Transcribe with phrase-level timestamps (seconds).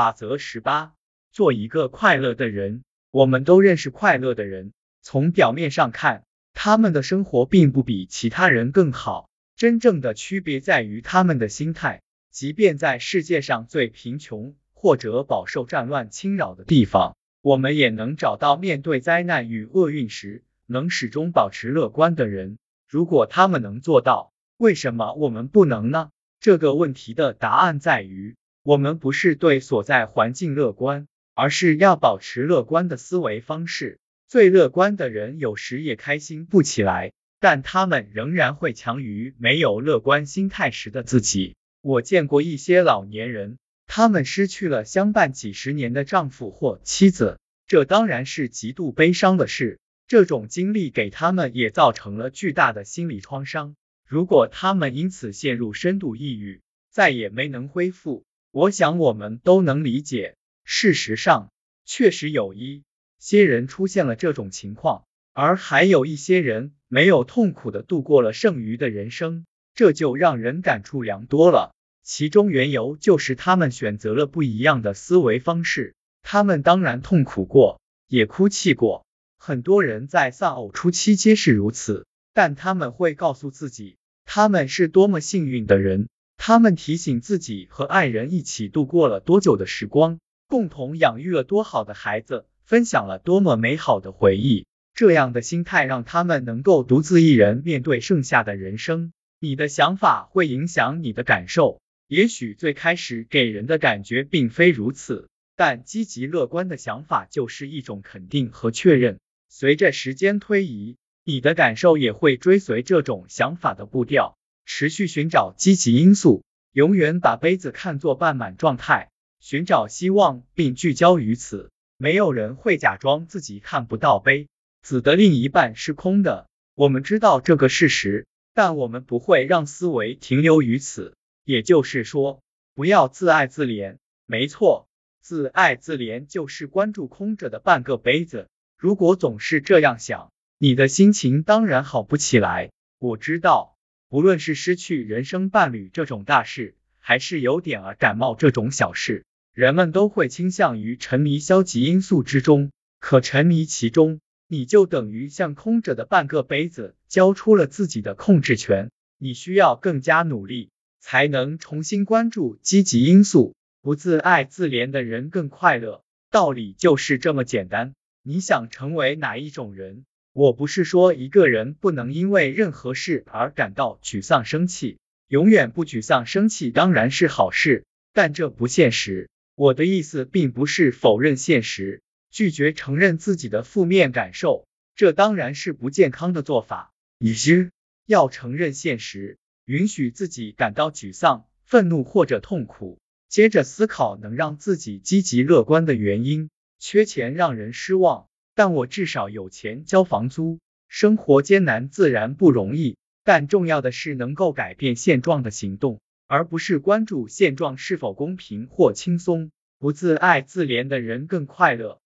[0.00, 0.94] 法则十八，
[1.30, 2.84] 做一个快乐的人。
[3.10, 9.28] 我们都认识快乐的人，从表面上看，他们的生活并不比其他人更好。
[9.56, 12.00] 真正的区别在于他们的心态。
[12.30, 22.56] 即便在世界上最贫穷或者饱受战乱侵扰的地方，我们也能找到面对灾难与厄运时能始终保持乐观的人。
[22.88, 26.08] 如果他们能做到，为什么我们不能呢？
[26.40, 28.36] 这个问题的答案在于。
[28.62, 33.98] 我们不是对所在环境乐观，而是要保持乐观的思维方式。
[34.28, 41.56] 最乐观的人有时也开心不起来，但他们仍然会强于没有乐观心态时的自己。
[41.80, 43.56] 我见过一些老年人，
[43.86, 49.80] 他们失去了相伴几十年的丈夫或妻子，这当然是极度悲伤的事。
[50.06, 53.74] 这种经历给他们也造成了巨大的心理创伤。
[54.06, 58.24] 如果他们因此陷入深度抑郁，再也没能恢复。
[58.52, 61.52] 我想我们都能理解，事实上，
[61.84, 62.82] 确实有一
[63.18, 71.72] 些人出现了这种情况，而还有一些人没有痛苦的度过了剩余的人生，这就让人感触良多了。
[72.02, 75.94] 其中缘由就是他们选择了不一样的思维方式。
[76.22, 79.06] 他们当然痛苦过，也哭泣过，
[79.38, 86.08] 很多人在丧偶初期皆是如此，但他们会告诉自己，他们是多么幸运的人。
[86.42, 94.64] 他们提醒自己和爱人一起度过了多久的时光，共同养育了多好的孩子，分享了多么美好的回忆。
[94.94, 99.12] 这样的心态让他们能够独自一人面对剩下的人生。
[99.38, 109.18] 你的想法会影响你的感受，也许最开始给人的感觉并非如此，但积极乐观的想法就是一种肯定和确认。
[109.50, 114.38] 随着时间推移，你的感受也会追随这种想法的步调。
[114.72, 121.72] 持续寻找积极因素，永远把杯子看作半满状态，寻找希望并聚焦于此。
[121.98, 124.48] 没有人会假装自己看不到杯
[124.80, 126.48] 子的另一半是空的。
[126.76, 131.16] 我们知道这个事实，但我们不会让思维停留于此。
[131.44, 132.40] 也就是说，
[132.76, 133.96] 不要自爱自怜。
[134.24, 134.86] 没错，
[135.20, 138.48] 自爱自怜就是关注空着的半个杯子。
[138.78, 142.70] 如果总是这样想，你的心情当然好不起来。
[143.00, 143.76] 我知道。
[144.10, 152.72] 无论是失去人生伴侣这种大事，还是有点儿感冒这种小事，人们都会倾向于沉迷消极因素之中。
[152.98, 158.90] 可沉迷其中，你就等于向空着的半个杯子交出了自己的控制权。
[159.16, 163.54] 你需要更加努力，才能重新关注积极因素。
[163.80, 167.94] 不自爱自怜的人更快乐，道理就是这么简单。
[168.24, 170.04] 你想成为哪一种人？
[170.32, 179.28] 我不是说一个人不能因为任何事而感到沮丧生气，永远不沮丧生气当然是好事，但这不现实。
[179.56, 186.92] 我的意思并不是否认现实，拒绝承认自己的负面感受，这当然是不健康的做法。
[187.18, 187.72] 你是
[188.06, 196.50] 要承认现实，允许自己感到沮丧、愤怒或者痛苦，接着思考能让自己积极乐观的原因。
[196.78, 198.29] 缺钱让人失望。
[198.60, 209.50] 但我至少有钱交房租，生活艰难自然不容易，但重要的是能够改变现状的行动，而不是关注现状是否公平或轻松。
[209.78, 212.00] 不自爱自怜的人更快乐。